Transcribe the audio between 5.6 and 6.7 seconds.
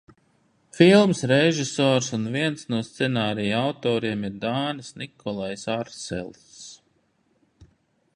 Arsels.